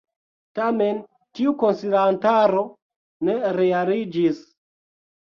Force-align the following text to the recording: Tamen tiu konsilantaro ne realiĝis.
Tamen 0.59 1.01
tiu 1.39 1.53
konsilantaro 1.63 2.63
ne 3.29 3.37
realiĝis. 3.59 4.41